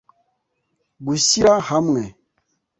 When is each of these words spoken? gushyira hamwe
gushyira 1.05 1.53
hamwe 1.69 2.01